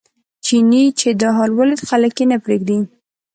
[0.45, 2.77] چیني چې دا حال ولیده خلک یې نه پرېږدي.